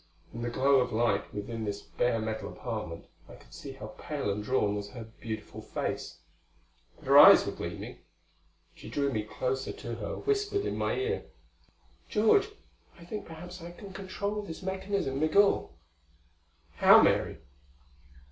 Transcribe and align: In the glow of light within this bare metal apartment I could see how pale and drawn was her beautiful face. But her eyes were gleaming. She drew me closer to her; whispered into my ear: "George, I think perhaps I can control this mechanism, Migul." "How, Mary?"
In 0.33 0.41
the 0.41 0.49
glow 0.49 0.79
of 0.79 0.91
light 0.91 1.31
within 1.31 1.63
this 1.63 1.83
bare 1.83 2.17
metal 2.17 2.49
apartment 2.51 3.05
I 3.29 3.35
could 3.35 3.53
see 3.53 3.73
how 3.73 3.93
pale 3.99 4.31
and 4.31 4.43
drawn 4.43 4.75
was 4.75 4.89
her 4.89 5.03
beautiful 5.19 5.61
face. 5.61 6.17
But 6.95 7.05
her 7.05 7.19
eyes 7.19 7.45
were 7.45 7.51
gleaming. 7.51 7.99
She 8.73 8.89
drew 8.89 9.11
me 9.13 9.21
closer 9.21 9.71
to 9.71 9.93
her; 9.97 10.15
whispered 10.15 10.61
into 10.65 10.71
my 10.71 10.95
ear: 10.95 11.25
"George, 12.09 12.49
I 12.97 13.05
think 13.05 13.27
perhaps 13.27 13.61
I 13.61 13.69
can 13.69 13.93
control 13.93 14.41
this 14.41 14.63
mechanism, 14.63 15.19
Migul." 15.19 15.71
"How, 16.77 17.03
Mary?" 17.03 17.37